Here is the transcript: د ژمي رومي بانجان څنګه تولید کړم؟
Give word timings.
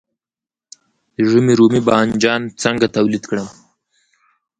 د 1.15 1.17
ژمي 1.29 1.53
رومي 1.59 1.81
بانجان 1.87 2.41
څنګه 2.63 2.87
تولید 2.95 3.23
کړم؟ 3.29 3.49